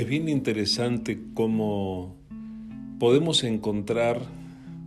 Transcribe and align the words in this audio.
Es 0.00 0.08
bien 0.08 0.30
interesante 0.30 1.20
cómo 1.34 2.16
podemos 2.98 3.44
encontrar 3.44 4.22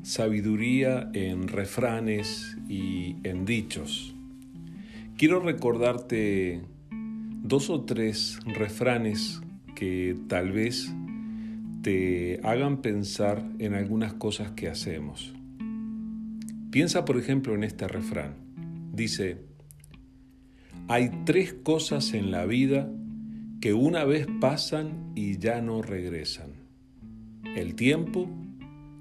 sabiduría 0.02 1.12
en 1.14 1.48
refranes 1.48 2.58
y 2.68 3.18
en 3.24 3.46
dichos. 3.46 4.16
Quiero 5.16 5.40
recordarte 5.40 6.64
dos 7.44 7.70
o 7.70 7.82
tres 7.82 8.40
refranes 8.44 9.40
que 9.76 10.18
tal 10.28 10.52
vez 10.52 10.92
te 11.84 12.40
hagan 12.42 12.82
pensar 12.82 13.48
en 13.60 13.76
algunas 13.76 14.16
cosas 14.16 14.54
que 14.54 14.68
hacemos. 14.68 15.32
Piensa 16.72 17.06
por 17.06 17.20
ejemplo 17.20 17.54
en 17.54 17.64
este 17.64 17.88
refrán. 17.88 18.34
Dice, 18.92 19.38
hay 20.88 21.12
tres 21.24 21.54
cosas 21.54 22.16
en 22.16 22.32
la 22.32 22.48
vida 22.48 22.90
que 23.64 23.72
una 23.72 24.04
vez 24.04 24.28
pasan 24.42 25.14
y 25.16 25.38
ya 25.38 25.62
no 25.62 25.82
regresan. 25.82 26.52
El 27.56 27.76
tiempo, 27.76 28.30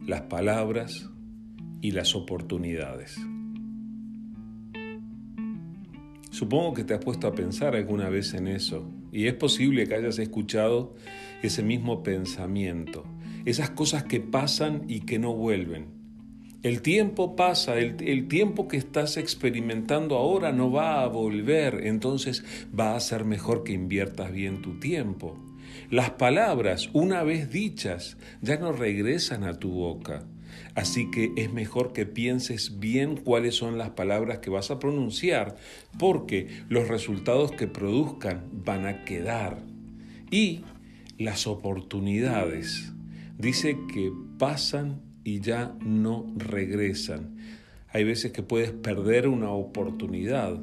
las 0.07 0.21
palabras 0.21 1.11
y 1.81 1.91
las 1.91 2.15
oportunidades. 2.15 3.17
Supongo 6.31 6.75
que 6.75 6.85
te 6.85 6.95
has 6.95 7.05
puesto 7.05 7.27
a 7.27 7.35
pensar 7.35 7.75
alguna 7.75 8.09
vez 8.09 8.35
en 8.35 8.47
eso 8.47 8.89
y 9.11 9.27
es 9.27 9.35
posible 9.35 9.89
que 9.89 9.97
hayas 9.97 10.21
escuchado 10.21 10.95
ese 11.43 11.65
mismo 11.65 12.05
pensamiento, 12.05 13.03
esas 13.45 13.71
cosas 13.71 14.05
que 14.05 14.21
pasan 14.21 14.85
y 14.87 15.01
que 15.01 15.19
no 15.19 15.35
vuelven. 15.35 16.02
El 16.63 16.81
tiempo 16.81 17.35
pasa, 17.35 17.77
el, 17.77 18.29
tiempo 18.29 18.69
que 18.69 18.77
estás 18.77 19.17
experimentando 19.17 20.17
ahora 20.17 20.53
no 20.53 20.71
va 20.71 21.03
a 21.03 21.09
volver, 21.09 21.81
entonces 21.87 22.45
va 22.79 22.95
a 22.95 23.01
ser 23.01 23.25
mejor 23.25 23.65
que 23.65 23.73
inviertas 23.73 24.31
bien 24.31 24.63
tu 24.63 24.79
tiempo. 24.79 25.37
Las 25.91 26.11
palabras, 26.11 26.89
una 26.93 27.25
vez 27.25 27.51
dichas, 27.51 28.17
ya 28.43 28.59
no 28.59 28.71
regresan 28.71 29.43
a 29.43 29.59
tu 29.59 29.73
boca. 29.73 30.25
Así 30.77 31.11
que 31.11 31.33
es 31.37 31.53
mejor 31.53 31.93
que 31.93 32.07
pienses 32.07 32.79
bien 32.79 33.17
cuáles 33.17 33.57
son 33.57 33.77
las 33.77 33.91
palabras 33.91 34.39
que 34.39 34.51
vas 34.51 34.71
a 34.71 34.79
pronunciar, 34.79 35.57
porque 35.99 36.47
los 36.69 36.87
resultados 36.87 37.51
que 37.51 37.67
produzcan 37.67 38.45
van 38.53 38.87
a 38.87 39.05
quedar. 39.05 39.59
Y 40.31 40.61
las 41.19 41.49
oportunidades, 41.49 42.93
dice 43.37 43.77
que 43.93 44.13
pasan 44.39 45.12
y 45.25 45.41
ya 45.41 45.75
no 45.85 46.27
regresan. 46.37 47.37
Hay 47.89 48.05
veces 48.05 48.33
que 48.33 48.43
puedes 48.43 48.73
perder 48.73 49.29
una 49.29 49.51
oportunidad 49.51 50.59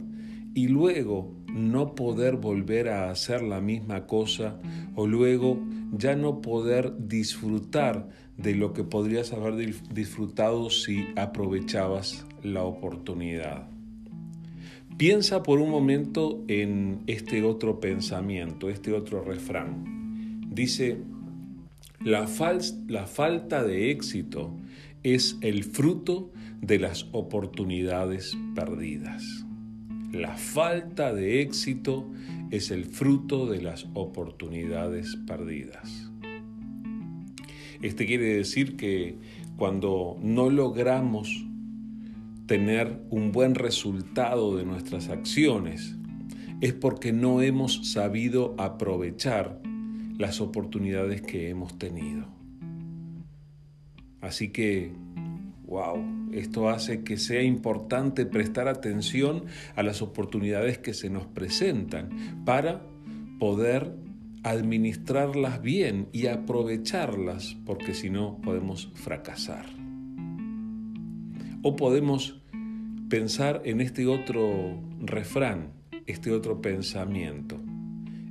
y 0.54 0.68
luego 0.68 1.32
no 1.54 1.96
poder 1.96 2.38
volver 2.38 2.90
a 2.90 3.12
hacer 3.12 3.42
la 3.42 3.62
misma 3.62 4.08
cosa 4.08 4.60
o 4.96 5.08
luego 5.08 5.60
ya 5.92 6.16
no 6.16 6.42
poder 6.42 6.94
disfrutar 7.08 8.10
de 8.38 8.56
lo 8.56 8.74
que 8.74 8.84
podrías 8.84 9.34
haber 9.34 9.56
disfrutado 9.94 10.70
si 10.70 11.08
aprovechabas 11.16 12.26
la 12.44 12.64
oportunidad. 12.64 13.68
Piensa 14.98 15.44
por 15.44 15.60
un 15.60 15.70
momento 15.70 16.44
en 16.48 17.04
este 17.08 17.44
otro 17.44 17.80
pensamiento, 17.80 18.70
este 18.70 18.94
otro 18.94 19.24
refrán. 19.24 20.42
Dice, 20.50 20.98
la, 22.02 22.28
falta 22.28 23.64
de 23.64 23.92
éxito 23.92 24.56
es 25.04 25.38
el 25.42 25.64
fruto 25.64 26.32
de 26.62 26.80
las 26.80 27.08
oportunidades 27.12 28.38
perdidas. 28.56 29.24
La 30.12 30.36
falta 30.38 31.14
de 31.14 31.42
éxito 31.42 32.10
es 32.52 32.72
el 32.72 32.86
fruto 32.86 33.46
de 33.48 33.62
las 33.62 33.88
oportunidades 33.94 35.18
perdidas. 35.28 36.10
Este 37.82 38.06
quiere 38.06 38.36
decir 38.36 38.76
que 38.76 39.18
cuando 39.56 40.18
no 40.22 40.50
logramos 40.50 41.46
tener 42.46 43.02
un 43.10 43.32
buen 43.32 43.56
resultado 43.56 44.56
de 44.58 44.66
nuestras 44.66 45.10
acciones, 45.10 45.96
es 46.62 46.74
porque 46.74 47.14
no 47.14 47.42
hemos 47.42 47.92
sabido 47.92 48.56
aprovechar 48.58 49.62
las 50.20 50.42
oportunidades 50.42 51.24
que 51.24 51.50
hemos 51.50 51.80
tenido. 51.80 52.28
Así 54.22 54.50
que 54.50 54.92
Wow, 55.70 56.32
esto 56.32 56.68
hace 56.68 57.04
que 57.04 57.18
sea 57.18 57.44
importante 57.44 58.26
prestar 58.26 58.68
atención 58.68 59.44
a 59.76 59.84
las 59.84 60.02
oportunidades 60.02 60.80
que 60.80 60.96
se 60.96 61.12
nos 61.12 61.28
presentan 61.28 62.44
para 62.44 62.82
poder 63.38 63.94
administrarlas 64.42 65.62
bien 65.62 66.08
y 66.12 66.26
aprovecharlas, 66.26 67.56
porque 67.68 67.94
si 67.94 68.10
no 68.10 68.42
podemos 68.42 68.92
fracasar. 68.96 69.68
O 71.62 71.76
podemos 71.76 72.42
pensar 73.08 73.62
en 73.64 73.80
este 73.80 74.08
otro 74.08 74.82
refrán, 75.00 75.74
este 76.08 76.32
otro 76.32 76.64
pensamiento. 76.64 77.62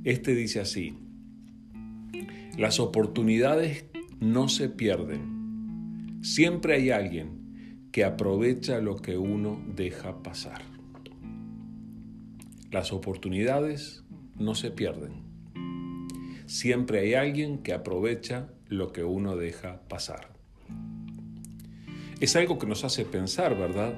Este 0.03 0.35
dice 0.35 0.59
así, 0.59 0.97
las 2.59 2.81
oportunidades 2.81 3.85
no 4.19 4.49
se 4.49 4.67
pierden 4.67 5.39
Siempre 6.21 6.75
hay 6.75 6.89
alguien 6.89 7.87
que 7.93 8.03
aprovecha 8.03 8.81
lo 8.81 8.97
que 8.97 9.17
uno 9.17 9.63
deja 9.73 10.21
pasar. 10.21 10.63
Las 12.69 12.91
oportunidades 12.91 14.03
no 14.35 14.53
se 14.53 14.69
pierden. 14.69 15.23
Siempre 16.45 16.99
hay 16.99 17.13
alguien 17.13 17.59
que 17.59 17.71
aprovecha 17.71 18.49
lo 18.67 18.91
que 18.91 19.05
uno 19.05 19.37
deja 19.37 19.79
pasar. 19.87 20.27
Es 22.19 22.35
algo 22.35 22.59
que 22.59 22.67
nos 22.67 22.83
hace 22.83 23.05
pensar, 23.05 23.57
¿verdad? 23.57 23.97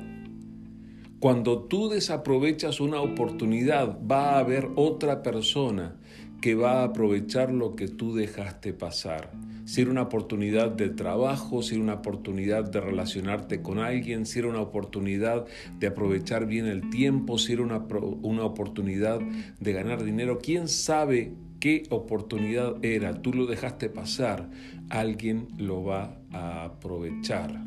Cuando 1.20 1.64
tú 1.64 1.90
desaprovechas 1.90 2.80
una 2.80 3.02
oportunidad, 3.02 3.98
va 4.08 4.36
a 4.36 4.40
haber 4.40 4.70
otra 4.76 5.24
persona 5.24 5.96
que 6.42 6.56
va 6.56 6.82
a 6.82 6.86
aprovechar 6.86 7.52
lo 7.52 7.76
que 7.76 7.88
tú 7.88 8.16
dejaste 8.16 8.74
pasar 8.74 9.32
si 9.72 9.82
era 9.82 9.92
una 9.92 10.02
oportunidad 10.02 10.72
de 10.72 10.90
trabajo, 10.90 11.62
si 11.62 11.76
era 11.76 11.84
una 11.84 11.94
oportunidad 11.94 12.70
de 12.70 12.82
relacionarte 12.82 13.62
con 13.62 13.80
alguien, 13.80 14.26
si 14.26 14.40
era 14.40 14.50
una 14.50 14.60
oportunidad 14.60 15.46
de 15.80 15.88
aprovechar 15.88 16.46
bien 16.46 16.66
el 16.66 16.90
tiempo, 16.90 17.38
si 17.38 17.54
era 17.54 17.62
una, 17.62 17.78
una 18.22 18.44
oportunidad 18.44 19.22
de 19.22 19.72
ganar 19.72 20.04
dinero. 20.04 20.40
¿Quién 20.40 20.68
sabe 20.68 21.34
qué 21.62 21.84
oportunidad 21.90 22.84
era? 22.84 23.22
Tú 23.22 23.34
lo 23.34 23.46
dejaste 23.46 23.88
pasar, 23.88 24.50
alguien 24.90 25.48
lo 25.58 25.86
va 25.86 26.18
a 26.34 26.66
aprovechar. 26.66 27.64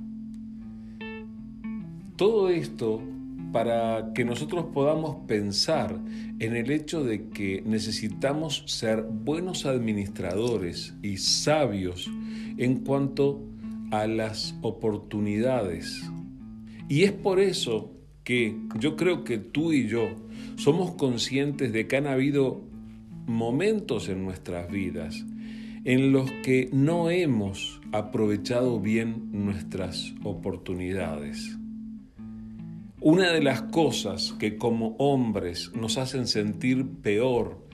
Todo 2.16 2.50
esto 2.50 3.02
para 3.54 4.12
que 4.14 4.24
nosotros 4.24 4.66
podamos 4.74 5.14
pensar 5.28 5.96
en 6.40 6.56
el 6.56 6.72
hecho 6.72 7.04
de 7.04 7.28
que 7.28 7.62
necesitamos 7.64 8.64
ser 8.66 9.02
buenos 9.02 9.64
administradores 9.64 10.92
y 11.04 11.18
sabios 11.18 12.10
en 12.58 12.80
cuanto 12.80 13.44
a 13.92 14.08
las 14.08 14.56
oportunidades. 14.60 16.02
Y 16.88 17.04
es 17.04 17.12
por 17.12 17.38
eso 17.38 17.92
que 18.24 18.58
yo 18.80 18.96
creo 18.96 19.22
que 19.22 19.38
tú 19.38 19.72
y 19.72 19.86
yo 19.86 20.08
somos 20.56 20.96
conscientes 20.96 21.72
de 21.72 21.86
que 21.86 21.96
han 21.96 22.08
habido 22.08 22.60
momentos 23.24 24.08
en 24.08 24.24
nuestras 24.24 24.68
vidas 24.68 25.24
en 25.84 26.10
los 26.10 26.28
que 26.42 26.70
no 26.72 27.08
hemos 27.08 27.80
aprovechado 27.92 28.80
bien 28.80 29.28
nuestras 29.30 30.12
oportunidades. 30.24 31.56
Una 33.06 33.32
de 33.32 33.42
las 33.42 33.60
cosas 33.60 34.34
que 34.38 34.56
como 34.56 34.96
hombres 34.96 35.70
nos 35.74 35.98
hacen 35.98 36.26
sentir 36.26 36.88
peor 37.02 37.68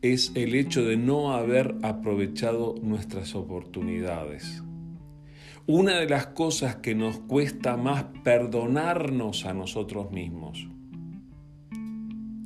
es 0.00 0.32
el 0.34 0.54
hecho 0.54 0.82
de 0.86 0.96
no 0.96 1.34
haber 1.34 1.74
aprovechado 1.82 2.76
nuestras 2.80 3.34
oportunidades. 3.34 4.62
Una 5.66 5.98
de 5.98 6.08
las 6.08 6.28
cosas 6.28 6.76
que 6.76 6.94
nos 6.94 7.18
cuesta 7.18 7.76
más 7.76 8.06
perdonarnos 8.24 9.44
a 9.44 9.52
nosotros 9.52 10.12
mismos. 10.12 10.66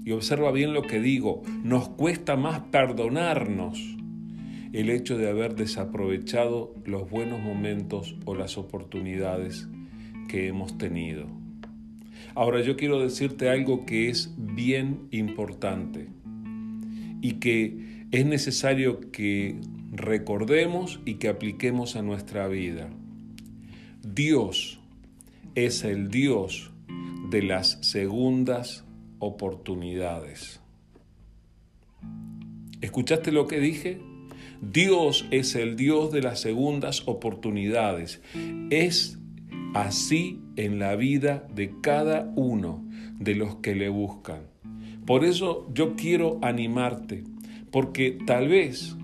Y 0.04 0.10
observa 0.10 0.50
bien 0.50 0.75
lo 0.75 0.82
que 0.82 0.98
digo, 0.98 1.42
nos 1.62 1.88
cuesta 1.90 2.34
más 2.34 2.62
perdonarnos 2.72 3.81
el 4.72 4.90
hecho 4.90 5.16
de 5.16 5.31
haber 5.31 5.54
desaprovechado 5.54 6.75
los 6.84 7.08
buenos 7.08 7.40
momentos 7.40 8.16
o 8.25 8.34
las 8.34 8.58
oportunidades 8.58 9.69
que 10.28 10.48
hemos 10.48 10.76
tenido. 10.78 11.44
Ahora 12.34 12.62
yo 12.62 12.76
quiero 12.76 13.00
decirte 13.00 13.48
algo 13.48 13.86
que 13.86 14.08
es 14.08 14.34
bien 14.36 15.06
importante 15.12 16.08
y 17.20 17.34
que 17.34 18.06
es 18.10 18.26
necesario 18.26 19.12
que 19.12 19.56
recordemos 19.92 21.00
y 21.04 21.14
que 21.14 21.28
apliquemos 21.28 21.94
a 21.94 22.02
nuestra 22.02 22.48
vida. 22.48 22.90
Dios 24.02 24.81
es 25.54 25.84
el 25.84 26.10
Dios 26.10 26.72
de 27.31 27.42
las 27.42 27.78
segundas 27.82 28.84
oportunidades. 29.20 30.60
¿Escuchaste 32.81 33.32
lo 33.32 33.46
que 33.46 33.60
dije? 33.60 34.00
Dios 34.60 35.26
es 35.31 35.54
el 35.54 35.76
Dios 35.76 36.12
de 36.12 36.22
las 36.22 36.40
segundas 36.40 37.02
oportunidades. 37.06 38.20
Es 38.70 39.19
así 39.75 40.40
en 40.56 40.78
la 40.78 40.96
vida 40.96 41.46
de 41.54 41.74
cada 41.80 42.32
uno 42.36 42.84
de 43.18 43.34
los 43.34 43.56
que 43.56 43.74
le 43.74 43.88
buscan. 43.88 44.42
Por 45.06 45.24
eso 45.24 45.66
yo 45.74 45.96
quiero 45.96 46.38
animarte, 46.42 47.24
porque 47.70 48.18
tal 48.26 48.48
vez 48.48 48.96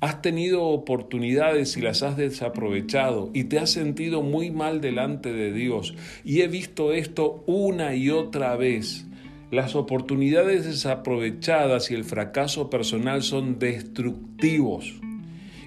has 0.00 0.22
tenido 0.22 0.64
oportunidades 0.64 1.76
y 1.76 1.80
las 1.80 2.02
has 2.02 2.16
desaprovechado 2.16 3.30
y 3.32 3.44
te 3.44 3.58
has 3.58 3.70
sentido 3.70 4.22
muy 4.22 4.50
mal 4.50 4.80
delante 4.80 5.32
de 5.32 5.52
Dios. 5.52 5.94
Y 6.24 6.42
he 6.42 6.48
visto 6.48 6.92
esto 6.92 7.42
una 7.46 7.94
y 7.94 8.10
otra 8.10 8.56
vez. 8.56 9.06
Las 9.50 9.76
oportunidades 9.76 10.64
desaprovechadas 10.64 11.90
y 11.90 11.94
el 11.94 12.04
fracaso 12.04 12.70
personal 12.70 13.22
son 13.22 13.58
destructivos 13.58 15.00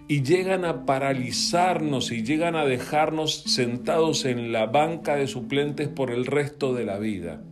y 0.07 0.23
llegan 0.23 0.63
a 0.63 0.85
paralizarnos 0.85 2.11
y 2.11 2.23
llegan 2.23 2.55
a 2.55 2.65
dejarnos 2.65 3.43
sentados 3.43 4.25
en 4.25 4.51
la 4.51 4.65
banca 4.65 5.15
de 5.17 5.27
suplentes 5.27 5.89
por 5.89 6.11
el 6.11 6.25
resto 6.25 6.73
de 6.73 6.85
la 6.85 6.97
vida. 6.97 7.43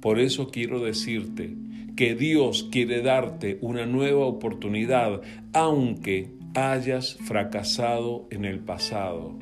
Por 0.00 0.20
eso 0.20 0.50
quiero 0.50 0.78
decirte 0.80 1.56
que 1.96 2.14
Dios 2.14 2.68
quiere 2.70 3.02
darte 3.02 3.58
una 3.60 3.84
nueva 3.84 4.26
oportunidad 4.26 5.20
aunque 5.52 6.30
hayas 6.54 7.16
fracasado 7.16 8.28
en 8.30 8.44
el 8.44 8.60
pasado. 8.60 9.36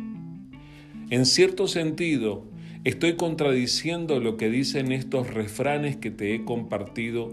En 1.11 1.27
cierto 1.27 1.69
sentido, 1.69 2.47
estoy 2.85 3.17
contradiciendo 3.17 4.19
lo 4.19 4.39
que 4.39 4.49
dicen 4.49 4.93
estos 4.93 5.33
refranes 5.33 5.97
que 5.97 6.11
te 6.11 6.35
he 6.35 6.45
compartido 6.45 7.33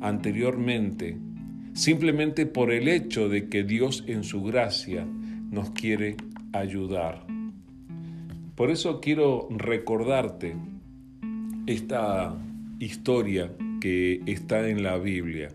anteriormente 0.00 1.18
simplemente 1.80 2.44
por 2.44 2.72
el 2.72 2.88
hecho 2.88 3.30
de 3.30 3.48
que 3.48 3.64
Dios 3.64 4.04
en 4.06 4.22
su 4.22 4.42
gracia 4.42 5.06
nos 5.06 5.70
quiere 5.70 6.18
ayudar. 6.52 7.24
Por 8.54 8.70
eso 8.70 9.00
quiero 9.00 9.48
recordarte 9.48 10.54
esta 11.66 12.36
historia 12.78 13.50
que 13.80 14.20
está 14.26 14.68
en 14.68 14.82
la 14.82 14.98
Biblia 14.98 15.48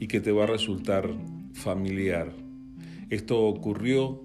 y 0.00 0.06
que 0.06 0.20
te 0.20 0.32
va 0.32 0.44
a 0.44 0.46
resultar 0.46 1.10
familiar. 1.52 2.32
Esto 3.10 3.42
ocurrió 3.42 4.22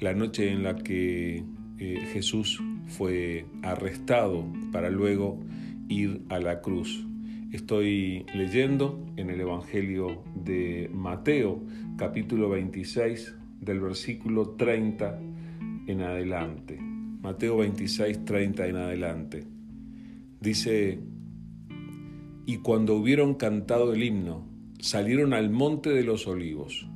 la 0.00 0.12
noche 0.12 0.52
en 0.52 0.64
la 0.64 0.76
que 0.76 1.44
eh, 1.78 2.08
Jesús 2.12 2.62
fue 2.88 3.46
arrestado 3.62 4.44
para 4.70 4.90
luego 4.90 5.40
ir 5.88 6.20
a 6.28 6.38
la 6.38 6.60
cruz. 6.60 7.07
Estoy 7.52 8.26
leyendo 8.34 9.06
en 9.16 9.30
el 9.30 9.40
Evangelio 9.40 10.22
de 10.34 10.90
Mateo, 10.92 11.62
capítulo 11.96 12.50
26, 12.50 13.34
del 13.62 13.80
versículo 13.80 14.50
30 14.50 15.18
en 15.86 16.02
adelante. 16.02 16.78
Mateo 16.78 17.56
26, 17.56 18.26
30 18.26 18.66
en 18.66 18.76
adelante. 18.76 19.46
Dice, 20.42 21.00
y 22.44 22.58
cuando 22.58 22.96
hubieron 22.96 23.34
cantado 23.34 23.94
el 23.94 24.02
himno, 24.02 24.46
salieron 24.78 25.32
al 25.32 25.48
monte 25.48 25.88
de 25.88 26.04
los 26.04 26.26
olivos. 26.26 26.86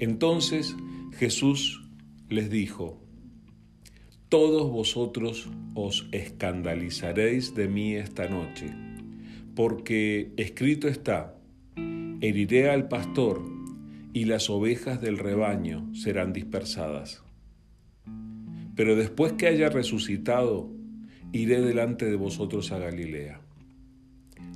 Entonces 0.00 0.74
Jesús 1.12 1.88
les 2.28 2.50
dijo, 2.50 3.00
todos 4.28 4.72
vosotros 4.72 5.48
os 5.74 6.08
escandalizaréis 6.10 7.54
de 7.54 7.68
mí 7.68 7.94
esta 7.94 8.28
noche 8.28 8.87
porque 9.58 10.30
escrito 10.36 10.86
está, 10.86 11.34
heriré 12.20 12.70
al 12.70 12.86
pastor 12.86 13.42
y 14.12 14.26
las 14.26 14.50
ovejas 14.50 15.00
del 15.00 15.18
rebaño 15.18 15.92
serán 15.96 16.32
dispersadas. 16.32 17.24
Pero 18.76 18.94
después 18.94 19.32
que 19.32 19.48
haya 19.48 19.68
resucitado, 19.68 20.70
iré 21.32 21.60
delante 21.60 22.04
de 22.04 22.14
vosotros 22.14 22.70
a 22.70 22.78
Galilea. 22.78 23.40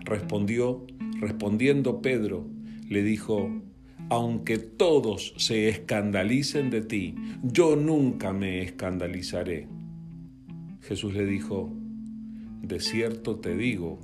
Respondió, 0.04 0.86
respondiendo 1.18 2.00
Pedro, 2.00 2.48
le 2.88 3.02
dijo, 3.02 3.50
aunque 4.08 4.58
todos 4.58 5.34
se 5.36 5.68
escandalicen 5.68 6.70
de 6.70 6.82
ti, 6.82 7.16
yo 7.42 7.74
nunca 7.74 8.32
me 8.32 8.62
escandalizaré. 8.62 9.66
Jesús 10.80 11.12
le 11.12 11.26
dijo, 11.26 11.74
de 12.62 12.78
cierto 12.78 13.40
te 13.40 13.56
digo, 13.56 13.98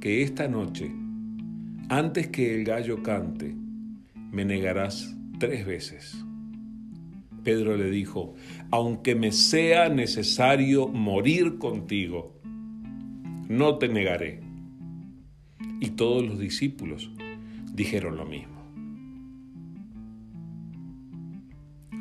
que 0.00 0.22
esta 0.22 0.48
noche, 0.48 0.90
antes 1.90 2.28
que 2.28 2.54
el 2.54 2.64
gallo 2.64 3.02
cante, 3.02 3.54
me 4.32 4.44
negarás 4.46 5.14
tres 5.38 5.66
veces. 5.66 6.24
Pedro 7.44 7.76
le 7.76 7.90
dijo, 7.90 8.34
aunque 8.70 9.14
me 9.14 9.30
sea 9.30 9.88
necesario 9.90 10.88
morir 10.88 11.58
contigo, 11.58 12.40
no 13.48 13.76
te 13.76 13.88
negaré. 13.88 14.40
Y 15.80 15.90
todos 15.90 16.26
los 16.26 16.38
discípulos 16.38 17.10
dijeron 17.74 18.16
lo 18.16 18.24
mismo. 18.24 18.60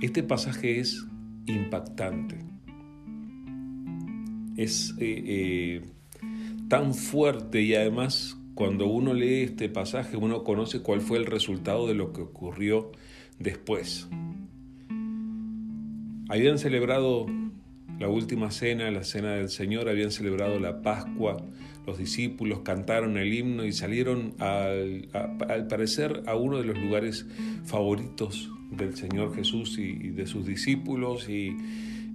Este 0.01 0.23
pasaje 0.23 0.79
es 0.79 1.05
impactante. 1.47 2.37
Es 4.55 4.95
eh, 4.99 5.23
eh, 5.25 5.81
tan 6.69 6.93
fuerte 6.93 7.61
y 7.61 7.73
además 7.73 8.37
cuando 8.53 8.87
uno 8.87 9.13
lee 9.13 9.41
este 9.41 9.69
pasaje 9.69 10.15
uno 10.15 10.43
conoce 10.43 10.81
cuál 10.81 11.01
fue 11.01 11.17
el 11.17 11.25
resultado 11.25 11.87
de 11.87 11.95
lo 11.95 12.13
que 12.13 12.21
ocurrió 12.21 12.91
después. 13.39 14.07
Habían 16.29 16.59
celebrado 16.59 17.25
la 17.99 18.07
última 18.07 18.51
cena, 18.51 18.91
la 18.91 19.03
cena 19.03 19.33
del 19.33 19.49
Señor, 19.49 19.89
habían 19.89 20.11
celebrado 20.11 20.59
la 20.59 20.83
Pascua, 20.83 21.37
los 21.87 21.97
discípulos 21.97 22.59
cantaron 22.59 23.17
el 23.17 23.33
himno 23.33 23.65
y 23.65 23.73
salieron 23.73 24.35
al, 24.37 25.07
parecer 25.67 26.21
a 26.27 26.35
uno 26.35 26.59
de 26.59 26.65
los 26.65 26.77
lugares 26.77 27.25
favoritos 27.65 28.51
del 28.69 28.95
Señor 28.95 29.35
Jesús 29.35 29.79
y, 29.79 30.09
de 30.09 30.27
sus 30.27 30.45
discípulos 30.45 31.27
y 31.29 31.57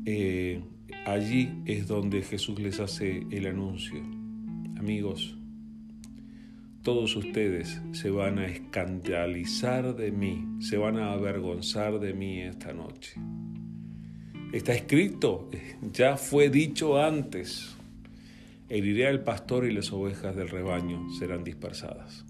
eh, 0.07 0.63
allí 1.07 1.51
es 1.67 1.89
donde 1.89 2.23
Jesús 2.23 2.61
les 2.61 2.79
hace 2.79 3.27
el 3.33 3.47
anuncio. 3.47 4.24
Amigos, 4.85 5.35
todos 6.83 7.17
ustedes 7.17 7.81
se 7.93 8.11
van 8.11 8.39
a 8.39 8.47
escandalizar 8.47 9.97
de 9.97 10.13
mí, 10.13 10.45
se 10.61 10.77
van 10.77 10.99
a 10.99 11.13
avergonzar 11.13 12.01
de 12.01 12.13
mí 12.13 12.43
esta 12.43 12.75
noche. 12.75 13.15
Está 14.53 14.75
escrito, 14.75 15.49
ya 15.95 16.19
fue 16.19 16.51
dicho 16.51 17.03
antes, 17.03 17.75
heriré 18.69 19.07
al 19.07 19.25
pastor 19.25 19.65
y 19.65 19.73
las 19.73 19.91
ovejas 19.91 20.37
del 20.37 20.51
rebaño 20.51 21.09
serán 21.19 21.45
dispersadas. 21.45 22.27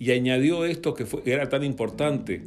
Y 0.00 0.10
añadió 0.10 0.64
esto 0.64 0.94
que 0.94 1.06
era 1.26 1.48
tan 1.48 1.62
importante, 1.62 2.42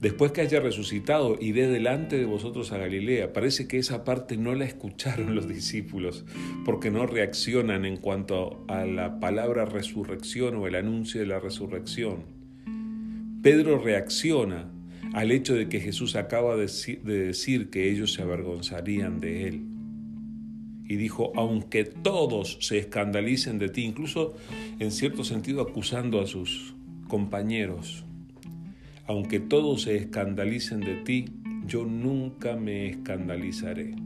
Después 0.00 0.32
que 0.32 0.40
haya 0.40 0.60
resucitado, 0.60 1.36
iré 1.38 1.68
delante 1.68 2.16
de 2.16 2.24
vosotros 2.24 2.72
a 2.72 2.78
Galilea. 2.78 3.34
Parece 3.34 3.68
que 3.68 3.76
esa 3.76 4.02
parte 4.02 4.38
no 4.38 4.54
la 4.54 4.64
escucharon 4.64 5.34
los 5.34 5.46
discípulos, 5.46 6.24
porque 6.64 6.90
no 6.90 7.06
reaccionan 7.06 7.84
en 7.84 7.98
cuanto 7.98 8.64
a 8.66 8.86
la 8.86 9.20
palabra 9.20 9.66
resurrección 9.66 10.56
o 10.56 10.66
el 10.66 10.76
anuncio 10.76 11.20
de 11.20 11.26
la 11.26 11.38
resurrección. 11.38 12.24
Pedro 13.42 13.78
reacciona 13.78 14.70
al 15.12 15.32
hecho 15.32 15.54
de 15.54 15.68
que 15.68 15.80
Jesús 15.80 16.16
acaba 16.16 16.56
de 16.56 16.66
decir 17.02 17.68
que 17.68 17.90
ellos 17.90 18.14
se 18.14 18.22
avergonzarían 18.22 19.20
de 19.20 19.48
él. 19.48 19.66
Y 20.88 20.96
dijo, 20.96 21.30
aunque 21.36 21.84
todos 21.84 22.56
se 22.62 22.78
escandalicen 22.78 23.58
de 23.58 23.68
ti, 23.68 23.82
incluso 23.84 24.34
en 24.78 24.92
cierto 24.92 25.24
sentido 25.24 25.60
acusando 25.60 26.22
a 26.22 26.26
sus 26.26 26.74
compañeros 27.06 28.06
aunque 29.10 29.40
todos 29.40 29.82
se 29.82 29.96
escandalicen 29.96 30.78
de 30.78 30.94
ti, 30.94 31.24
yo 31.66 31.84
nunca 31.84 32.54
me 32.54 32.86
escandalizaré. 32.86 33.96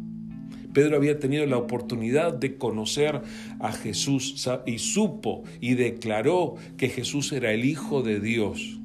Pedro 0.73 0.97
había 0.97 1.19
tenido 1.19 1.45
la 1.45 1.59
oportunidad 1.59 2.33
de 2.33 2.57
conocer 2.57 3.21
a 3.61 3.73
Jesús 3.73 4.49
y 4.65 4.79
supo 4.79 5.45
y 5.61 5.75
declaró 5.75 6.55
que 6.79 6.89
Jesús 6.89 7.33
era 7.33 7.53
el 7.53 7.67
Hijo 7.67 8.03
de 8.03 8.19
Dios. 8.19 8.81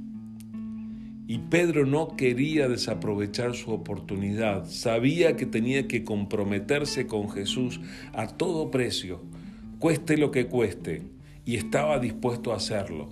Y 1.25 1.37
Pedro 1.37 1.85
no 1.85 2.17
quería 2.17 2.67
desaprovechar 2.67 3.55
su 3.55 3.71
oportunidad, 3.71 4.65
sabía 4.65 5.37
que 5.37 5.45
tenía 5.45 5.87
que 5.87 6.03
comprometerse 6.03 7.07
con 7.07 7.29
Jesús 7.29 7.79
a 8.11 8.27
todo 8.27 8.71
precio, 8.71 9.21
cueste 9.79 10.17
lo 10.17 10.31
que 10.31 10.47
cueste, 10.47 11.03
y 11.45 11.55
estaba 11.55 11.97
dispuesto 11.97 12.51
a 12.51 12.57
hacerlo. 12.57 13.07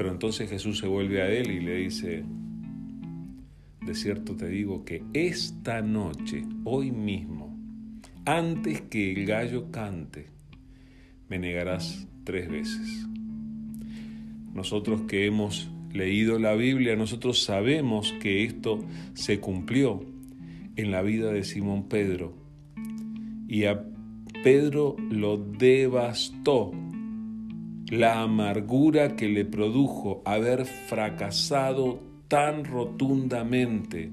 Pero 0.00 0.12
entonces 0.12 0.48
Jesús 0.48 0.78
se 0.78 0.86
vuelve 0.86 1.20
a 1.20 1.28
él 1.28 1.50
y 1.50 1.60
le 1.60 1.76
dice, 1.76 2.24
de 3.82 3.94
cierto 3.94 4.34
te 4.34 4.48
digo 4.48 4.82
que 4.82 5.02
esta 5.12 5.82
noche, 5.82 6.46
hoy 6.64 6.90
mismo, 6.90 7.54
antes 8.24 8.80
que 8.80 9.12
el 9.12 9.26
gallo 9.26 9.70
cante, 9.70 10.28
me 11.28 11.38
negarás 11.38 12.08
tres 12.24 12.48
veces. 12.48 13.06
Nosotros 14.54 15.02
que 15.02 15.26
hemos 15.26 15.70
leído 15.92 16.38
la 16.38 16.54
Biblia, 16.54 16.96
nosotros 16.96 17.42
sabemos 17.42 18.14
que 18.22 18.44
esto 18.44 18.82
se 19.12 19.38
cumplió 19.38 20.02
en 20.76 20.92
la 20.92 21.02
vida 21.02 21.30
de 21.30 21.44
Simón 21.44 21.90
Pedro. 21.90 22.32
Y 23.48 23.64
a 23.64 23.84
Pedro 24.42 24.96
lo 25.10 25.36
devastó 25.36 26.72
la 27.90 28.22
amargura 28.22 29.16
que 29.16 29.28
le 29.28 29.44
produjo 29.44 30.22
haber 30.24 30.64
fracasado 30.64 32.00
tan 32.28 32.64
rotundamente, 32.64 34.12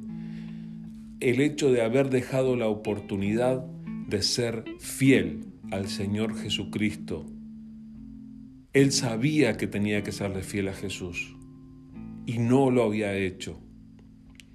el 1.19 1.41
hecho 1.41 1.71
de 1.71 1.83
haber 1.83 2.09
dejado 2.09 2.55
la 2.55 2.67
oportunidad 2.67 3.63
de 4.07 4.23
ser 4.23 4.63
fiel 4.79 5.45
al 5.69 5.87
Señor 5.89 6.35
Jesucristo. 6.35 7.27
Él 8.73 8.91
sabía 8.91 9.57
que 9.57 9.67
tenía 9.67 10.01
que 10.01 10.11
serle 10.11 10.41
fiel 10.41 10.69
a 10.69 10.73
Jesús 10.73 11.35
y 12.25 12.39
no 12.39 12.71
lo 12.71 12.83
había 12.83 13.15
hecho. 13.15 13.59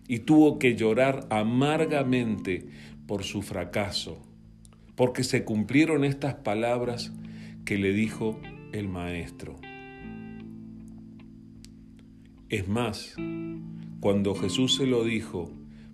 Y 0.08 0.20
tuvo 0.20 0.58
que 0.58 0.74
llorar 0.74 1.28
amargamente 1.30 2.66
por 3.06 3.22
su 3.22 3.42
fracaso, 3.42 4.20
porque 4.96 5.22
se 5.22 5.44
cumplieron 5.44 6.04
estas 6.04 6.34
palabras 6.34 7.12
que 7.64 7.78
le 7.78 7.92
dijo 7.92 8.40
el 8.72 8.88
Maestro. 8.88 9.56
Es 12.48 12.68
más, 12.68 13.14
cuando 14.00 14.34
Jesús 14.34 14.76
se 14.76 14.86
lo 14.86 15.04
dijo, 15.04 15.50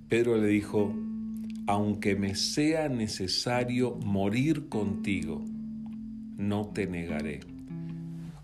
Pedro 0.09 0.39
le 0.39 0.49
dijo, 0.49 0.95
aunque 1.67 2.17
me 2.17 2.35
sea 2.35 2.89
necesario 2.89 3.95
morir 3.97 4.69
contigo, 4.69 5.45
no 6.37 6.69
te 6.69 6.87
negaré. 6.87 7.41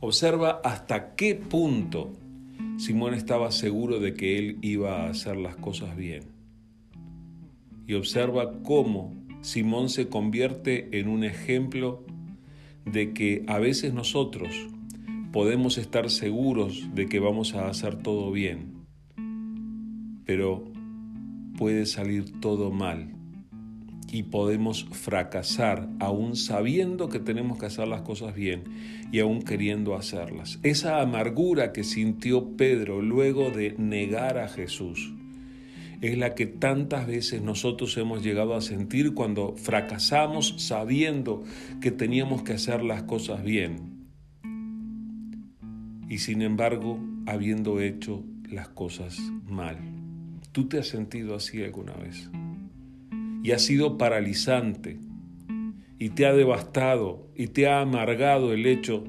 Observa 0.01 0.61
hasta 0.63 1.15
qué 1.15 1.35
punto 1.35 2.13
Simón 2.77 3.15
estaba 3.15 3.51
seguro 3.51 4.01
de 4.01 4.15
que 4.15 4.39
él 4.39 4.59
iba 4.61 5.03
a 5.03 5.11
hacer 5.11 5.37
las 5.37 5.57
cosas 5.57 5.97
bien. 5.97 6.25
Y 7.87 7.95
observa 7.95 8.63
cómo 8.63 9.15
Simón 9.41 9.89
se 9.89 10.09
convierte 10.09 10.99
en 10.99 11.09
un 11.09 11.25
ejemplo 11.25 12.05
de 12.85 13.13
que 13.13 13.45
a 13.47 13.59
veces 13.59 13.95
nosotros 13.95 14.69
podemos 15.33 15.79
estar 15.79 16.11
seguros 16.11 16.95
de 16.95 17.07
que 17.07 17.19
vamos 17.19 17.55
a 17.55 17.69
hacer 17.69 17.97
todo 17.97 18.31
bien, 18.31 18.87
pero 20.25 20.65
puede 21.57 21.87
salir 21.87 22.41
todo 22.41 22.71
mal 22.71 23.15
y 24.13 24.23
podemos 24.23 24.87
fracasar 24.93 25.89
aún 25.99 26.37
sabiendo 26.37 27.09
que 27.09 27.19
tenemos 27.19 27.59
que 27.59 27.67
hacer 27.67 27.89
las 27.89 28.03
cosas 28.03 28.35
bien 28.35 28.63
y 29.11 29.19
aún 29.19 29.43
queriendo 29.43 29.97
hacerlas. 29.97 30.61
Esa 30.63 31.01
amargura 31.01 31.73
que 31.73 31.83
sintió 31.83 32.57
Pedro 32.57 33.03
luego 33.03 33.51
de 33.51 33.75
negar 33.77 34.39
a 34.39 34.49
Jesús 34.49 35.13
es 36.09 36.19
la 36.19 36.35
que 36.35 36.47
tantas 36.47 37.07
veces 37.07 37.43
nosotros 37.43 37.97
hemos 37.97 38.23
llegado 38.23 38.55
a 38.55 38.61
sentir 38.61 39.15
cuando 39.15 39.55
fracasamos 39.57 40.55
sabiendo 40.59 41.45
que 41.81 41.91
teníamos 41.91 42.43
que 42.43 42.55
hacer 42.55 42.83
las 42.83 43.05
cosas 43.05 43.43
bien 43.43 43.95
y 46.09 46.19
sin 46.19 46.43
embargo 46.43 46.99
habiendo 47.27 47.81
hecho 47.81 48.23
las 48.49 48.69
cosas 48.69 49.19
mal. 49.47 49.79
¿Tú 50.53 50.69
te 50.69 50.79
has 50.79 50.89
sentido 50.89 51.35
así 51.35 51.63
alguna 51.63 51.95
vez? 51.95 52.31
Y 53.43 53.53
ha 53.53 53.59
sido 53.59 53.99
paralizante 53.99 54.99
y 55.99 56.11
te 56.11 56.27
ha 56.27 56.33
devastado 56.33 57.31
y 57.35 57.49
te 57.49 57.67
ha 57.67 57.81
amargado 57.81 58.53
el 58.53 58.67
hecho 58.67 59.05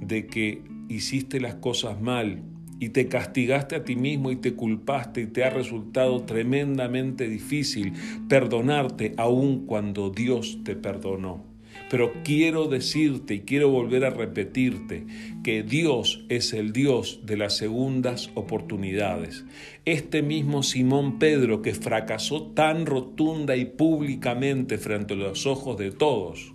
de 0.00 0.26
que 0.26 0.62
hiciste 0.88 1.40
las 1.40 1.54
cosas 1.56 2.00
mal 2.00 2.42
y 2.80 2.88
te 2.88 3.06
castigaste 3.06 3.76
a 3.76 3.84
ti 3.84 3.94
mismo 3.94 4.32
y 4.32 4.36
te 4.36 4.54
culpaste 4.54 5.20
y 5.20 5.26
te 5.26 5.44
ha 5.44 5.50
resultado 5.50 6.22
tremendamente 6.22 7.28
difícil 7.28 7.92
perdonarte 8.28 9.12
aun 9.18 9.66
cuando 9.66 10.10
Dios 10.10 10.60
te 10.64 10.74
perdonó. 10.74 11.44
Pero 11.90 12.12
quiero 12.24 12.68
decirte 12.68 13.34
y 13.34 13.40
quiero 13.40 13.68
volver 13.68 14.04
a 14.04 14.10
repetirte 14.10 15.06
que 15.44 15.62
Dios 15.62 16.24
es 16.28 16.52
el 16.54 16.72
Dios 16.72 17.20
de 17.24 17.36
las 17.36 17.56
segundas 17.56 18.30
oportunidades. 18.34 19.44
Este 19.84 20.22
mismo 20.22 20.62
Simón 20.62 21.18
Pedro 21.18 21.62
que 21.62 21.74
fracasó 21.74 22.46
tan 22.52 22.86
rotunda 22.86 23.56
y 23.56 23.66
públicamente 23.66 24.78
frente 24.78 25.14
a 25.14 25.18
los 25.18 25.46
ojos 25.46 25.76
de 25.78 25.90
todos, 25.90 26.54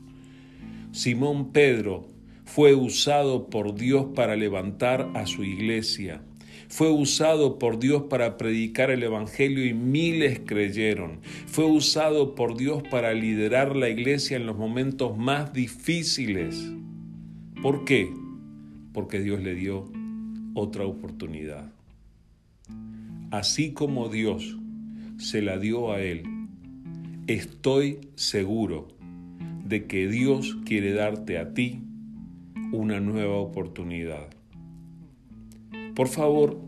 Simón 0.92 1.52
Pedro 1.52 2.15
fue 2.46 2.74
usado 2.74 3.50
por 3.50 3.76
Dios 3.76 4.08
para 4.16 4.36
levantar 4.36 5.12
a 5.14 5.26
su 5.26 5.44
iglesia 5.44 6.22
fue 6.68 6.92
usado 6.92 7.60
por 7.60 7.80
Dios 7.80 8.04
para 8.10 8.38
predicar 8.38 8.90
el 8.90 9.04
Evangelio 9.04 9.66
y 9.66 9.74
miles 9.74 10.42
creyeron. 10.46 11.20
Fue 11.48 11.66
usado 11.66 12.36
por 12.36 12.58
Dios 12.58 12.84
para 12.90 13.14
liderar 13.14 13.76
la 13.76 13.90
iglesia 13.90 14.38
en 14.38 14.46
los 14.46 14.58
momentos 14.58 15.18
más 15.18 15.54
difíciles. 15.54 16.72
¿Por 17.62 17.86
qué? 17.86 18.12
Porque 18.94 19.22
Dios 19.22 19.42
le 19.42 19.56
dio 19.56 19.92
otra 20.54 20.86
oportunidad. 20.86 21.72
Así 23.32 23.74
como 23.74 24.10
Dios 24.10 24.58
se 25.18 25.42
la 25.42 25.58
dio 25.58 25.92
a 25.92 26.02
él, 26.02 26.24
estoy 27.28 28.00
seguro 28.16 28.88
de 29.66 29.86
que 29.86 30.08
Dios 30.08 30.58
quiere 30.66 30.94
darte 30.94 31.38
a 31.38 31.54
ti 31.54 31.82
una 32.72 33.00
nueva 33.00 33.36
oportunidad. 33.36 34.28
Por 35.96 36.08
favor, 36.08 36.60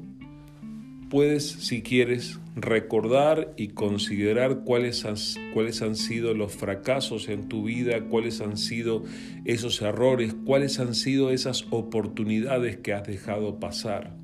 puedes, 1.10 1.46
si 1.46 1.82
quieres, 1.82 2.40
recordar 2.56 3.54
y 3.58 3.70
considerar 3.70 4.64
cuáles 4.64 5.06
han, 5.06 5.16
cuáles 5.54 5.82
han 5.82 5.96
sido 5.96 6.34
los 6.34 6.54
fracasos 6.54 7.30
en 7.30 7.48
tu 7.48 7.64
vida, 7.64 8.06
cuáles 8.10 8.42
han 8.42 8.58
sido 8.58 9.04
esos 9.46 9.82
errores, 9.82 10.36
cuáles 10.46 10.80
han 10.80 10.96
sido 10.96 11.32
esas 11.32 11.66
oportunidades 11.70 12.78
que 12.78 12.94
has 12.94 13.06
dejado 13.06 13.60
pasar. 13.60 14.16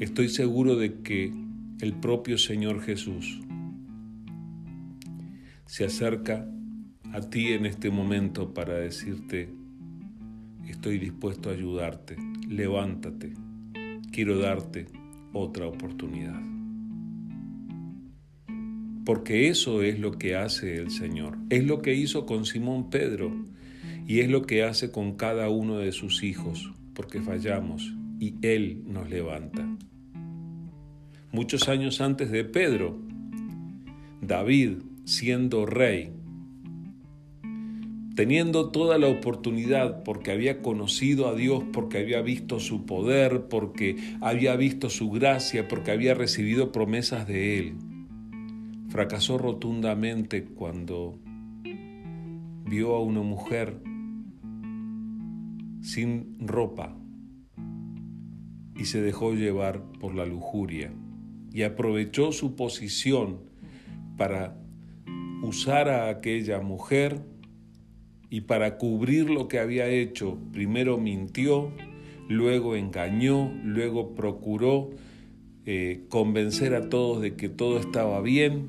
Estoy 0.00 0.28
seguro 0.30 0.76
de 0.76 1.02
que 1.02 1.32
el 1.80 1.92
propio 1.94 2.38
Señor 2.38 2.82
Jesús 2.82 3.40
se 5.66 5.84
acerca 5.84 6.48
a 7.12 7.20
ti 7.20 7.52
en 7.52 7.66
este 7.66 7.90
momento 7.90 8.54
para 8.54 8.74
decirte, 8.74 9.48
estoy 10.68 10.98
dispuesto 10.98 11.50
a 11.50 11.52
ayudarte, 11.52 12.16
levántate, 12.48 13.32
quiero 14.12 14.38
darte 14.38 14.86
otra 15.32 15.66
oportunidad. 15.66 16.40
Porque 19.04 19.48
eso 19.48 19.82
es 19.82 19.98
lo 19.98 20.12
que 20.12 20.36
hace 20.36 20.76
el 20.76 20.90
Señor, 20.90 21.36
es 21.50 21.64
lo 21.64 21.82
que 21.82 21.94
hizo 21.94 22.26
con 22.26 22.44
Simón 22.44 22.90
Pedro 22.90 23.32
y 24.06 24.20
es 24.20 24.30
lo 24.30 24.42
que 24.42 24.62
hace 24.62 24.92
con 24.92 25.16
cada 25.16 25.48
uno 25.48 25.78
de 25.78 25.90
sus 25.90 26.22
hijos, 26.22 26.72
porque 26.94 27.20
fallamos 27.20 27.92
y 28.20 28.34
Él 28.42 28.84
nos 28.86 29.10
levanta. 29.10 29.66
Muchos 31.32 31.68
años 31.68 32.00
antes 32.00 32.30
de 32.30 32.44
Pedro, 32.44 33.00
David, 34.20 34.78
siendo 35.04 35.66
rey, 35.66 36.12
teniendo 38.20 38.68
toda 38.68 38.98
la 38.98 39.08
oportunidad 39.08 40.02
porque 40.02 40.30
había 40.30 40.60
conocido 40.60 41.26
a 41.26 41.34
Dios, 41.34 41.64
porque 41.72 41.96
había 41.96 42.20
visto 42.20 42.60
su 42.60 42.84
poder, 42.84 43.48
porque 43.48 43.96
había 44.20 44.56
visto 44.56 44.90
su 44.90 45.08
gracia, 45.08 45.68
porque 45.68 45.90
había 45.90 46.12
recibido 46.12 46.70
promesas 46.70 47.26
de 47.26 47.58
Él. 47.58 47.76
Fracasó 48.90 49.38
rotundamente 49.38 50.44
cuando 50.44 51.18
vio 52.66 52.94
a 52.94 53.00
una 53.00 53.22
mujer 53.22 53.80
sin 55.80 56.36
ropa 56.40 56.94
y 58.76 58.84
se 58.84 59.00
dejó 59.00 59.32
llevar 59.32 59.82
por 59.98 60.14
la 60.14 60.26
lujuria 60.26 60.92
y 61.54 61.62
aprovechó 61.62 62.32
su 62.32 62.54
posición 62.54 63.38
para 64.18 64.58
usar 65.42 65.88
a 65.88 66.10
aquella 66.10 66.60
mujer 66.60 67.30
y 68.30 68.42
para 68.42 68.78
cubrir 68.78 69.28
lo 69.28 69.48
que 69.48 69.58
había 69.58 69.88
hecho, 69.88 70.38
primero 70.52 70.98
mintió, 70.98 71.72
luego 72.28 72.76
engañó, 72.76 73.52
luego 73.64 74.14
procuró 74.14 74.90
eh, 75.66 76.04
convencer 76.08 76.74
a 76.74 76.88
todos 76.88 77.20
de 77.20 77.34
que 77.34 77.48
todo 77.48 77.80
estaba 77.80 78.20
bien, 78.22 78.68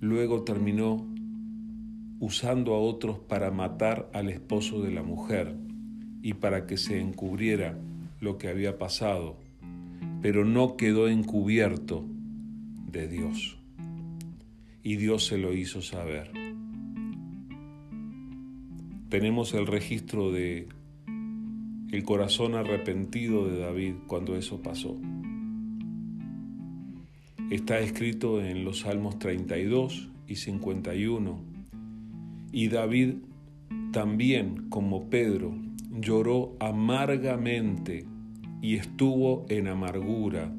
luego 0.00 0.44
terminó 0.44 1.04
usando 2.20 2.74
a 2.74 2.78
otros 2.78 3.18
para 3.18 3.50
matar 3.50 4.08
al 4.14 4.28
esposo 4.28 4.80
de 4.80 4.92
la 4.92 5.02
mujer 5.02 5.56
y 6.22 6.34
para 6.34 6.66
que 6.66 6.76
se 6.76 7.00
encubriera 7.00 7.76
lo 8.20 8.38
que 8.38 8.48
había 8.48 8.78
pasado, 8.78 9.36
pero 10.22 10.44
no 10.44 10.76
quedó 10.76 11.08
encubierto 11.08 12.04
de 12.92 13.08
Dios. 13.08 13.58
Y 14.84 14.96
Dios 14.96 15.26
se 15.26 15.36
lo 15.36 15.52
hizo 15.52 15.82
saber 15.82 16.47
tenemos 19.08 19.54
el 19.54 19.66
registro 19.66 20.30
de 20.30 20.68
el 21.90 22.04
corazón 22.04 22.54
arrepentido 22.54 23.48
de 23.48 23.58
David 23.58 23.94
cuando 24.06 24.36
eso 24.36 24.60
pasó. 24.62 24.96
Está 27.50 27.78
escrito 27.78 28.42
en 28.42 28.64
los 28.64 28.80
Salmos 28.80 29.18
32 29.18 30.10
y 30.26 30.36
51. 30.36 31.40
Y 32.52 32.68
David 32.68 33.14
también, 33.92 34.68
como 34.68 35.08
Pedro, 35.08 35.54
lloró 35.90 36.56
amargamente 36.60 38.04
y 38.60 38.76
estuvo 38.76 39.46
en 39.48 39.68
amargura 39.68 40.52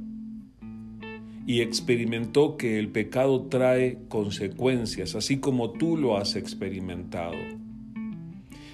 y 1.45 1.61
experimentó 1.61 2.57
que 2.57 2.79
el 2.79 2.89
pecado 2.89 3.43
trae 3.43 3.99
consecuencias, 4.07 5.13
así 5.15 5.39
como 5.39 5.71
tú 5.71 5.97
lo 5.97 6.17
has 6.17 6.35
experimentado. 6.35 7.58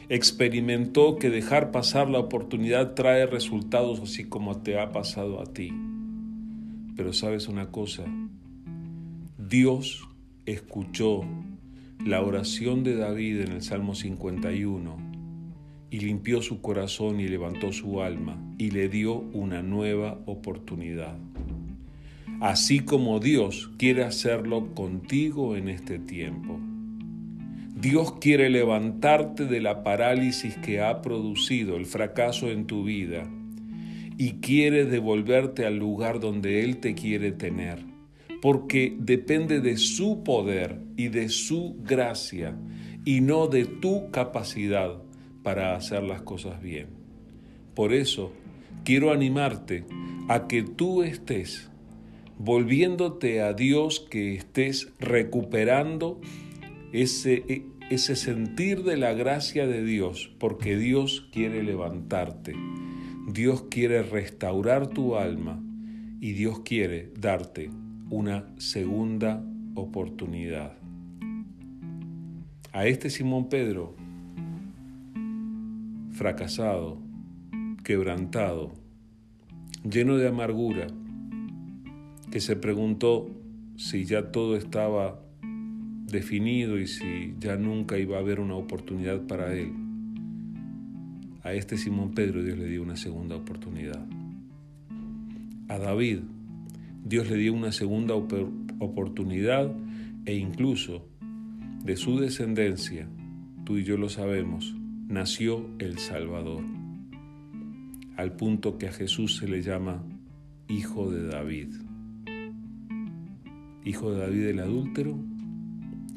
Experimentó 0.10 1.18
que 1.18 1.30
dejar 1.30 1.72
pasar 1.72 2.10
la 2.10 2.20
oportunidad 2.20 2.94
trae 2.94 3.26
resultados 3.26 4.00
así 4.00 4.26
como 4.26 4.62
te 4.62 4.80
ha 4.80 4.92
pasado 4.92 5.42
a 5.42 5.46
ti. 5.46 5.74
Pero 6.96 7.12
sabes 7.12 7.48
una 7.48 7.72
cosa, 7.72 8.04
Dios 9.38 10.08
escuchó 10.46 11.24
la 12.06 12.22
oración 12.22 12.84
de 12.84 12.96
David 12.96 13.42
en 13.42 13.52
el 13.54 13.62
Salmo 13.64 13.96
51 13.96 14.98
y 15.90 16.00
limpió 16.00 16.42
su 16.42 16.62
corazón 16.62 17.20
y 17.20 17.28
levantó 17.28 17.74
su 17.74 18.02
alma 18.02 18.38
y 18.58 18.72
le 18.72 18.90
dio 18.90 19.16
una 19.16 19.64
nueva 19.64 20.20
oportunidad. 20.26 21.18
Así 22.42 22.82
como 22.82 23.20
Dios 23.20 23.72
quiere 23.78 24.04
hacerlo 24.04 24.74
contigo 24.76 25.56
en 25.56 25.70
este 25.70 26.00
tiempo. 26.00 26.60
Dios 27.76 28.14
quiere 28.22 28.50
levantarte 28.50 29.46
de 29.48 29.60
la 29.60 29.84
parálisis 29.84 30.56
que 30.56 30.80
ha 30.80 31.02
producido 31.02 31.76
el 31.76 31.86
fracaso 31.86 32.50
en 32.50 32.68
tu 32.68 32.86
vida 32.86 33.30
y 34.18 34.36
quiere 34.36 34.86
devolverte 34.86 35.66
al 35.66 35.78
lugar 35.78 36.22
donde 36.22 36.64
Él 36.64 36.78
te 36.78 36.96
quiere 36.96 37.34
tener, 37.34 37.80
porque 38.42 38.96
depende 38.98 39.60
de 39.60 39.76
su 39.76 40.24
poder 40.24 40.80
y 40.96 41.10
de 41.10 41.28
su 41.28 41.76
gracia 41.84 42.56
y 43.04 43.20
no 43.20 43.48
de 43.48 43.66
tu 43.66 44.10
capacidad 44.10 45.02
para 45.44 45.76
hacer 45.76 46.04
las 46.04 46.22
cosas 46.22 46.62
bien. 46.62 46.88
Por 47.74 47.94
eso 47.94 48.32
quiero 48.86 49.12
animarte 49.12 49.84
a 50.30 50.48
que 50.48 50.64
tú 50.64 51.04
estés 51.04 51.70
volviéndote 52.38 53.42
a 53.42 53.52
Dios, 53.52 54.00
que 54.00 54.36
estés 54.36 54.94
recuperando 54.98 56.22
ese, 57.02 57.66
ese 57.90 58.16
sentir 58.16 58.84
de 58.84 58.98
la 58.98 59.14
gracia 59.14 59.68
de 59.68 59.84
Dios, 59.84 60.34
porque 60.40 60.78
Dios 60.78 61.28
quiere 61.32 61.64
levantarte. 61.64 62.54
Dios 63.28 63.64
quiere 63.70 64.04
restaurar 64.04 64.88
tu 64.88 65.16
alma 65.16 65.62
y 66.22 66.34
Dios 66.34 66.60
quiere 66.60 67.12
darte 67.20 67.70
una 68.10 68.46
segunda 68.58 69.44
oportunidad. 69.74 70.78
A 72.72 72.86
este 72.86 73.10
Simón 73.10 73.50
Pedro, 73.50 73.96
fracasado, 76.12 77.02
quebrantado, 77.84 78.74
lleno 79.84 80.18
de 80.18 80.28
amargura, 80.28 80.88
que 82.32 82.40
se 82.40 82.56
preguntó 82.56 83.30
si 83.76 84.06
ya 84.06 84.32
todo 84.32 84.56
estaba 84.56 85.25
definido 86.16 86.80
y 86.80 86.88
si 86.88 87.36
ya 87.40 87.58
nunca 87.58 88.00
iba 88.00 88.18
a 88.18 88.22
haber 88.22 88.40
una 88.40 88.56
oportunidad 88.56 89.28
para 89.28 89.54
él 89.54 89.72
a 91.44 91.54
este 91.54 91.78
Simón 91.78 92.16
Pedro 92.16 92.42
Dios 92.44 92.58
le 92.58 92.66
dio 92.66 92.82
una 92.82 92.96
segunda 92.96 93.36
oportunidad. 93.36 94.04
A 95.68 95.78
David 95.78 96.22
Dios 97.04 97.30
le 97.30 97.38
dio 97.38 97.54
una 97.54 97.72
segunda 97.72 98.16
oportunidad 98.16 99.72
e 100.26 100.34
incluso 100.34 101.08
de 101.84 101.98
su 101.98 102.20
descendencia, 102.20 103.08
tú 103.64 103.78
y 103.78 103.84
yo 103.84 103.96
lo 103.96 104.10
sabemos, 104.10 104.76
nació 105.08 105.70
el 105.78 106.00
Salvador. 106.00 106.64
Al 108.18 108.32
punto 108.36 108.80
que 108.80 108.88
a 108.88 108.92
Jesús 108.92 109.38
se 109.38 109.48
le 109.48 109.62
llama 109.62 110.02
Hijo 110.68 111.12
de 111.12 111.28
David. 111.28 111.76
Hijo 113.84 114.12
de 114.12 114.20
David 114.22 114.46
el 114.48 114.60
adúltero, 114.62 115.20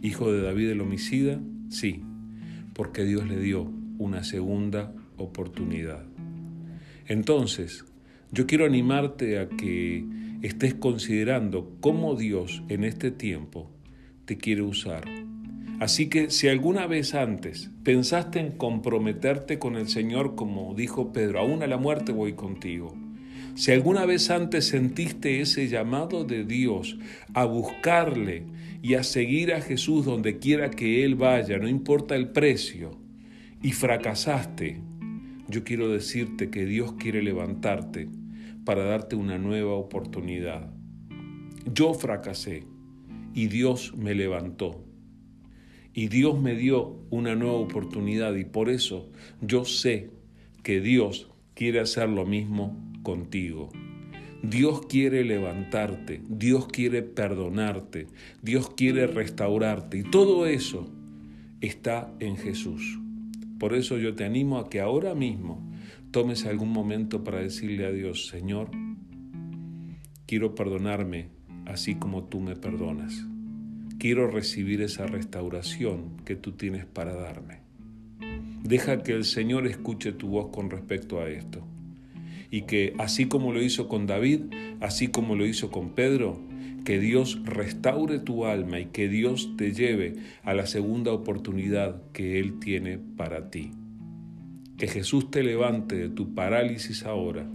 hijo 0.03 0.33
de 0.33 0.43
David 0.43 0.71
el 0.71 0.81
homicida, 0.81 1.41
sí, 1.69 2.03
porque 2.75 3.05
Dios 3.05 3.27
le 3.29 3.41
dio 3.41 3.71
una 3.99 4.25
segunda 4.25 4.93
oportunidad. 5.17 6.05
Entonces, 7.07 7.85
yo 8.31 8.47
quiero 8.47 8.67
animarte 8.67 9.39
a 9.39 9.49
que 9.49 10.05
estés 10.43 10.75
considerando 10.75 11.77
cómo 11.81 12.15
Dios 12.15 12.63
en 12.69 12.85
este 12.85 13.11
tiempo 13.11 13.71
te 14.25 14.37
quiere 14.37 14.63
usar. 14.63 15.05
Así 15.81 16.09
que 16.09 16.31
si 16.31 16.49
alguna 16.49 16.87
vez 16.87 17.15
antes 17.15 17.71
pensaste 17.85 18.41
en 18.41 18.53
comprometerte 18.53 19.59
con 19.59 19.77
el 19.77 19.89
Señor, 19.89 20.35
como 20.35 20.75
dijo 20.75 21.13
Pedro, 21.13 21.41
aún 21.41 21.63
a 21.63 21.67
la 21.67 21.77
muerte 21.77 22.13
voy 22.13 22.35
contigo. 22.35 22.95
Si 23.55 23.73
alguna 23.73 24.05
vez 24.05 24.31
antes 24.31 24.67
sentiste 24.67 25.41
ese 25.41 25.69
llamado 25.69 26.25
de 26.25 26.45
Dios 26.45 26.99
a 27.33 27.45
buscarle 27.45 28.45
y 28.83 28.95
a 28.95 29.03
seguir 29.03 29.53
a 29.53 29.61
Jesús 29.61 30.05
donde 30.05 30.38
quiera 30.38 30.71
que 30.71 31.05
Él 31.05 31.14
vaya, 31.14 31.59
no 31.59 31.69
importa 31.69 32.17
el 32.17 32.29
precio, 32.29 32.99
y 33.62 33.73
fracasaste, 33.73 34.81
yo 35.49 35.64
quiero 35.64 35.88
decirte 35.88 36.51
que 36.51 36.64
Dios 36.64 36.93
quiere 36.93 37.23
levantarte 37.23 38.09
para 38.64 38.85
darte 38.85 39.17
una 39.17 39.38
nueva 39.38 39.73
oportunidad. 39.73 40.71
Yo 41.73 41.95
fracasé 41.95 42.64
y 43.35 43.49
Dios 43.49 43.95
me 43.97 44.14
levantó. 44.14 44.85
Y 45.95 46.09
Dios 46.09 46.38
me 46.38 46.55
dio 46.55 47.01
una 47.11 47.35
nueva 47.35 47.57
oportunidad 47.57 48.35
y 48.37 48.45
por 48.45 48.69
eso 48.69 49.11
yo 49.41 49.64
sé 49.64 50.11
que 50.62 50.81
Dios 50.81 51.31
quiere 51.55 51.81
hacer 51.81 52.09
lo 52.09 52.25
mismo 52.27 52.77
contigo. 53.03 53.71
Dios 54.42 54.87
quiere 54.87 55.24
levantarte, 55.24 56.22
Dios 56.29 56.68
quiere 56.68 57.03
perdonarte, 57.03 58.07
Dios 58.42 58.70
quiere 58.70 59.07
restaurarte 59.07 59.98
y 59.98 60.03
todo 60.03 60.46
eso 60.46 60.88
está 61.61 62.12
en 62.20 62.37
Jesús. 62.37 62.98
Por 63.59 63.74
eso 63.74 63.98
yo 63.98 64.14
te 64.14 64.24
animo 64.24 64.59
a 64.59 64.70
que 64.70 64.81
ahora 64.81 65.14
mismo 65.14 65.61
tomes 66.12 66.46
algún 66.46 66.70
momento 66.70 67.24
para 67.24 67.40
decirle 67.40 67.85
a 67.85 67.90
Dios, 67.90 68.29
Señor, 68.29 68.70
quiero 70.27 70.55
perdonarme 70.55 71.31
así 71.66 71.96
como 71.96 72.24
tú 72.24 72.40
me 72.40 72.55
perdonas. 72.55 73.27
Quiero 73.98 74.31
recibir 74.31 74.81
esa 74.83 75.07
restauración 75.07 76.16
que 76.24 76.37
tú 76.37 76.53
tienes 76.53 76.87
para 76.87 77.14
darme. 77.14 77.62
Deja 78.62 79.03
que 79.03 79.12
el 79.12 79.24
Señor 79.24 79.66
escuche 79.66 80.12
tu 80.12 80.29
voz 80.29 80.51
con 80.53 80.70
respecto 80.70 81.20
a 81.20 81.29
esto. 81.29 81.66
Y 82.51 82.63
que 82.63 82.95
así 82.99 83.27
como 83.27 83.53
lo 83.53 83.63
hizo 83.63 83.89
con 83.89 84.07
David, 84.07 84.41
así 84.81 85.09
como 85.09 85.37
lo 85.37 85.47
hizo 85.47 85.71
con 85.71 85.91
Pedro, 85.91 86.41
que 86.85 86.99
Dios 86.99 87.43
restaure 87.45 88.19
tu 88.19 88.47
alma 88.47 88.81
y 88.81 88.87
que 88.87 89.09
Dios 89.09 89.55
te 89.59 89.73
lleve 89.73 90.15
a 90.43 90.55
la 90.55 90.67
segunda 90.67 91.13
oportunidad 91.13 92.03
que 92.13 92.41
Él 92.41 92.59
tiene 92.61 92.99
para 92.99 93.51
ti. 93.51 93.73
Que 94.79 94.89
Jesús 94.89 95.31
te 95.31 95.43
levante 95.43 95.97
de 95.97 96.09
tu 96.09 96.35
parálisis 96.35 97.05
ahora 97.05 97.47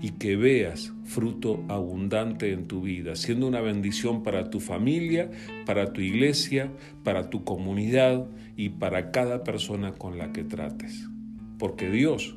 y 0.00 0.12
que 0.12 0.36
veas 0.36 0.92
fruto 1.04 1.64
abundante 1.68 2.52
en 2.52 2.68
tu 2.68 2.82
vida, 2.82 3.16
siendo 3.16 3.46
una 3.46 3.60
bendición 3.60 4.22
para 4.22 4.48
tu 4.48 4.60
familia, 4.60 5.30
para 5.66 5.92
tu 5.92 6.00
iglesia, 6.00 6.72
para 7.04 7.30
tu 7.30 7.44
comunidad 7.44 8.26
y 8.56 8.70
para 8.70 9.10
cada 9.10 9.44
persona 9.44 9.92
con 9.92 10.18
la 10.18 10.32
que 10.32 10.44
trates. 10.44 11.08
Porque 11.58 11.90
Dios 11.90 12.36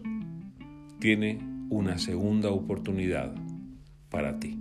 tiene 0.99 1.39
una 1.71 1.97
segunda 1.97 2.49
oportunidad 2.49 3.33
para 4.09 4.37
ti. 4.37 4.60